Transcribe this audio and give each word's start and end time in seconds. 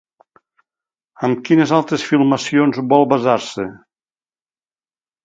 Amb 1.27 1.43
quines 1.49 1.73
altres 1.79 2.05
filmacions 2.11 2.79
vol 2.95 3.05
basar-se? 3.13 3.67